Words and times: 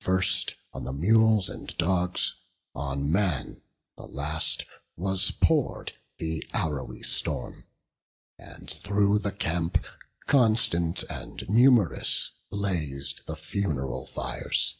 First 0.00 0.56
on 0.74 0.84
the 0.84 0.92
mules 0.92 1.48
and 1.48 1.74
dogs, 1.78 2.34
on 2.74 3.10
man 3.10 3.62
the 3.96 4.02
last, 4.04 4.66
Was 4.94 5.30
pour'd 5.30 5.94
the 6.18 6.46
arrowy 6.52 7.02
storm; 7.02 7.64
and 8.38 8.68
through 8.68 9.20
the 9.20 9.32
camp, 9.32 9.82
Constant 10.26 11.02
and 11.04 11.48
num'rous, 11.48 12.30
blaz'd 12.50 13.22
the 13.24 13.36
fun'ral 13.36 14.04
fires. 14.04 14.76